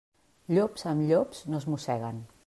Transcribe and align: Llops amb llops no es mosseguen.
Llops 0.55 0.85
amb 0.91 1.05
llops 1.11 1.43
no 1.51 1.59
es 1.63 1.69
mosseguen. 1.75 2.23